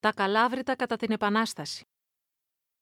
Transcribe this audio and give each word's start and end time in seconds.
Τα 0.00 0.12
Καλάβρητα 0.12 0.76
κατά 0.76 0.96
την 0.96 1.10
Επανάσταση 1.10 1.84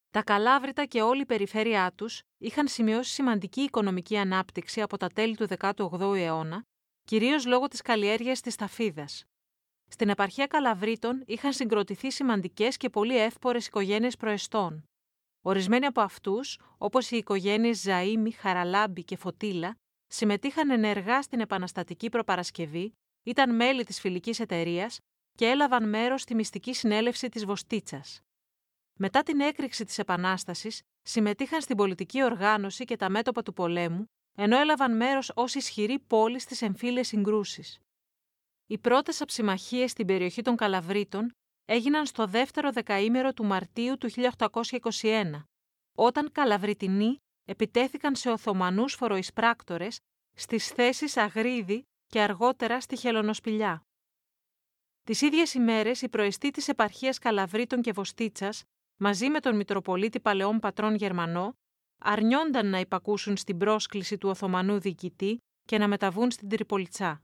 Τα 0.09 0.23
Καλάβρητα 0.23 0.85
και 0.85 1.01
όλη 1.01 1.21
η 1.21 1.25
περιφέρειά 1.25 1.91
τους 1.95 2.21
είχαν 2.37 2.67
σημειώσει 2.67 3.13
σημαντική 3.13 3.61
οικονομική 3.61 4.17
ανάπτυξη 4.17 4.81
από 4.81 4.97
τα 4.97 5.07
τέλη 5.07 5.35
του 5.35 5.47
18ου 5.57 6.15
αιώνα, 6.15 6.63
κυρίως 7.03 7.45
λόγω 7.45 7.67
της 7.67 7.81
καλλιέργειας 7.81 8.41
της 8.41 8.55
ταφίδας. 8.55 9.23
Στην 9.87 10.09
επαρχία 10.09 10.47
Καλαβρίτων 10.47 11.23
είχαν 11.25 11.53
συγκροτηθεί 11.53 12.11
σημαντικές 12.11 12.77
και 12.77 12.89
πολύ 12.89 13.17
εύπορες 13.17 13.67
οικογένειες 13.67 14.17
προεστών. 14.17 14.83
Ορισμένοι 15.41 15.85
από 15.85 16.01
αυτούς, 16.01 16.59
όπως 16.77 17.11
οι 17.11 17.17
οικογένειες 17.17 17.83
Ζαΐμι, 17.85 18.29
Χαραλάμπη 18.37 19.03
και 19.03 19.17
Φωτίλα, 19.17 19.75
συμμετείχαν 20.07 20.69
ενεργά 20.69 21.21
στην 21.21 21.39
επαναστατική 21.39 22.09
προπαρασκευή, 22.09 22.93
ήταν 23.23 23.55
μέλη 23.55 23.83
της 23.83 23.99
φιλικής 23.99 24.39
εταιρείας 24.39 24.99
και 25.37 25.45
έλαβαν 25.45 25.89
μέρος 25.89 26.21
στη 26.21 26.35
μυστική 26.35 26.73
συνέλευση 26.73 27.29
της 27.29 27.45
Βοστίτσας. 27.45 28.21
Μετά 28.99 29.23
την 29.23 29.39
έκρηξη 29.39 29.85
της 29.85 29.97
Επανάστασης, 29.97 30.81
συμμετείχαν 31.01 31.61
στην 31.61 31.77
πολιτική 31.77 32.23
οργάνωση 32.23 32.85
και 32.85 32.95
τα 32.95 33.09
μέτωπα 33.09 33.41
του 33.41 33.53
πολέμου, 33.53 34.05
ενώ 34.37 34.57
έλαβαν 34.57 34.95
μέρος 34.95 35.31
ως 35.35 35.55
ισχυρή 35.55 35.99
πόλη 35.99 36.39
στις 36.39 36.61
εμφύλιες 36.61 37.07
συγκρούσεις. 37.07 37.79
Οι 38.67 38.77
πρώτες 38.77 39.21
αψημαχίες 39.21 39.91
στην 39.91 40.05
περιοχή 40.05 40.41
των 40.41 40.55
Καλαβρίτων 40.55 41.31
έγιναν 41.65 42.05
στο 42.05 42.25
δεύτερο 42.25 42.71
δεκαήμερο 42.71 43.33
του 43.33 43.45
Μαρτίου 43.45 43.97
του 43.97 44.09
1821, 44.09 45.43
όταν 45.97 46.31
Καλαβριτινοί 46.31 47.17
επιτέθηκαν 47.45 48.15
σε 48.15 48.29
Οθωμανούς 48.29 48.93
φοροεισπράκτορες 48.93 49.97
στις 50.33 50.67
θέσεις 50.67 51.17
Αγρίδη 51.17 51.83
και 52.05 52.21
αργότερα 52.21 52.81
στη 52.81 52.97
Χελονοσπηλιά. 52.97 53.86
Τις 55.07 55.21
ίδιες 55.21 55.53
ημέρες, 55.53 56.01
η 56.01 56.09
προεστή 56.09 56.51
της 56.51 56.67
επαρχίας 56.67 57.19
Καλαβρίτων 57.19 57.81
και 57.81 57.91
Βοστίτσας, 57.91 58.63
μαζί 58.97 59.29
με 59.29 59.39
τον 59.39 59.55
Μητροπολίτη 59.55 60.19
Παλαιών 60.19 60.59
Πατρών 60.59 60.95
Γερμανό, 60.95 61.53
αρνιόνταν 61.97 62.69
να 62.69 62.79
υπακούσουν 62.79 63.37
στην 63.37 63.57
πρόσκληση 63.57 64.17
του 64.17 64.29
Οθωμανού 64.29 64.79
διοικητή 64.79 65.37
και 65.63 65.77
να 65.77 65.87
μεταβούν 65.87 66.31
στην 66.31 66.49
Τριπολιτσά. 66.49 67.21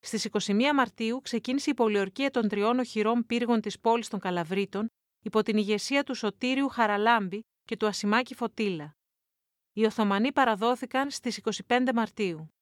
Στις 0.00 0.24
21 0.24 0.72
Μαρτίου 0.74 1.20
ξεκίνησε 1.22 1.70
η 1.70 1.74
πολιορκία 1.74 2.30
των 2.30 2.48
τριών 2.48 2.78
οχυρών 2.78 3.26
πύργων 3.26 3.60
της 3.60 3.80
πόλης 3.80 4.08
των 4.08 4.20
Καλαβρίτων 4.20 4.86
υπό 5.24 5.42
την 5.42 5.56
ηγεσία 5.56 6.04
του 6.04 6.14
Σωτήριου 6.14 6.68
Χαραλάμπη 6.68 7.40
και 7.64 7.76
του 7.76 7.86
Ασημάκη 7.86 8.34
Φωτίλα. 8.34 8.92
Οι 9.72 9.84
Οθωμανοί 9.84 10.32
παραδόθηκαν 10.32 11.10
στις 11.10 11.40
25 11.68 11.92
Μαρτίου. 11.94 12.52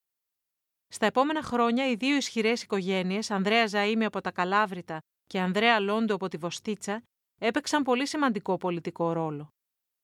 Στα 0.89 1.07
επόμενα 1.07 1.43
χρόνια, 1.43 1.91
οι 1.91 1.95
δύο 1.95 2.17
ισχυρές 2.17 2.63
οικογένειες, 2.63 3.31
Ανδρέα 3.31 3.67
Ζαήμι 3.67 4.05
από 4.05 4.21
τα 4.21 4.31
Καλάβρητα 4.31 4.99
και 5.27 5.41
Ανδρέα 5.41 5.81
Λόντο 5.81 6.15
από 6.15 6.29
τη 6.29 6.37
Βοστίτσα, 6.37 7.03
έπαιξαν 7.39 7.83
πολύ 7.83 8.07
σημαντικό 8.07 8.57
πολιτικό 8.57 9.13
ρόλο. 9.13 9.49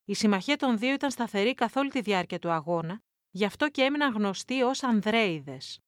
Η 0.05 0.14
συμμαχία 0.14 0.56
των 0.56 0.78
δύο 0.78 0.92
ήταν 0.92 1.11
σταθερή 1.11 1.55
καθ' 1.55 1.77
όλη 1.77 1.91
τη 1.91 2.00
διάρκεια 2.00 2.39
του 2.39 2.50
αγώνα, 2.50 3.00
γι' 3.30 3.44
αυτό 3.44 3.69
και 3.69 3.83
έμειναν 3.83 4.12
γνωστοί 4.12 4.62
ως 4.62 4.83
Ανδρέιδες. 4.83 5.78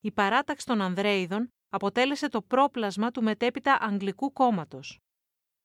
Η 0.00 0.12
παράταξη 0.12 0.66
των 0.66 0.80
Ανδρέιδων 0.80 1.48
αποτέλεσε 1.68 2.28
το 2.28 2.42
πρόπλασμα 2.42 3.10
του 3.10 3.22
μετέπειτα 3.22 3.78
Αγγλικού 3.80 4.32
κόμματος. 4.32 4.98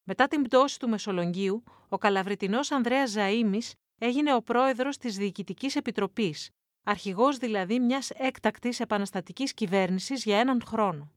Μετά 0.04 0.28
την 0.28 0.42
πτώση 0.42 0.80
του 0.80 0.90
Μεσολογγίου, 0.90 1.64
ο 1.90 1.98
Καλαβριτινός 1.98 2.72
Ανδρέας 2.72 3.10
Ζαήμι 3.10 3.62
έγινε 3.98 4.34
ο 4.34 4.42
πρόεδρος 4.42 4.98
της 4.98 5.18
Διοικητικής 5.18 5.76
Επιτροπής, 5.76 6.50
αρχηγός 6.88 7.38
δηλαδή 7.38 7.80
μιας 7.80 8.10
έκτακτης 8.10 8.80
επαναστατικής 8.80 9.54
κυβέρνησης 9.54 10.24
για 10.24 10.40
έναν 10.40 10.62
χρόνο. 10.66 11.12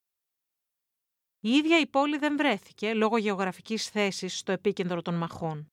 Η 1.40 1.50
ίδια 1.50 1.80
η 1.80 1.86
πόλη 1.86 2.18
δεν 2.18 2.36
βρέθηκε 2.36 2.94
λόγω 2.94 3.16
γεωγραφικής 3.16 3.88
θέσης 3.88 4.38
στο 4.38 4.52
επίκεντρο 4.52 5.02
των 5.02 5.14
μαχών. 5.14 5.66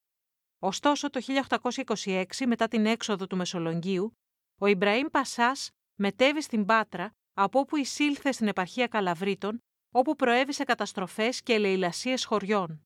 Ωστόσο, 0.60 1.10
το 1.10 1.22
1826, 1.64 2.26
μετά 2.46 2.68
την 2.68 2.86
έξοδο 2.86 3.28
του 3.28 3.36
Μεσολογγίου, 3.38 4.12
ο 4.60 4.66
Ιμπραήμ 4.66 5.08
Πασάς 5.12 5.70
μετέβη 5.96 6.42
στην 6.42 6.66
Πάτρα, 6.66 7.12
από 7.34 7.60
όπου 7.60 7.76
εισήλθε 7.76 8.32
στην 8.32 8.48
επαρχία 8.48 8.88
Καλαβρίτων, 8.88 9.60
όπου 9.94 10.16
προέβησε 10.16 10.64
καταστροφές 10.64 11.42
και 11.42 11.54
ελεηλασίες 11.54 12.26
χωριών. 12.26 12.82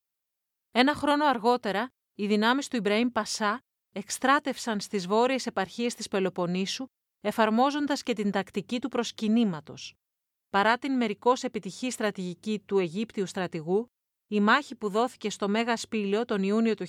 Ένα 0.70 0.94
χρόνο 0.94 1.26
αργότερα, 1.26 1.88
οι 2.14 2.26
δυνάμεις 2.26 2.68
του 2.68 2.76
Ιμπραήμ 2.76 3.08
Πασά 3.08 3.60
εκστράτευσαν 3.92 4.80
στις 4.80 5.06
βόρειες 5.06 5.46
επαρχίες 5.46 5.94
της 5.94 6.08
Πελοποννήσου 6.08 6.86
εφαρμόζοντας 7.22 8.02
και 8.02 8.12
την 8.12 8.30
τακτική 8.30 8.80
του 8.80 8.88
προσκυνήματος. 8.88 9.94
Παρά 10.50 10.78
την 10.78 10.92
μερικώς 10.92 11.42
επιτυχή 11.42 11.90
στρατηγική 11.90 12.62
του 12.66 12.78
Αιγύπτιου 12.78 13.26
στρατηγού, 13.26 13.92
η 14.26 14.40
μάχη 14.40 14.74
που 14.74 14.88
δόθηκε 14.88 15.30
στο 15.30 15.48
Μέγα 15.48 15.76
Σπήλαιο 15.76 16.24
τον 16.24 16.42
Ιούνιο 16.42 16.74
του 16.74 16.86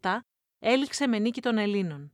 1827 0.00 0.18
έληξε 0.58 1.06
με 1.06 1.18
νίκη 1.18 1.40
των 1.40 1.58
Ελλήνων. 1.58 2.12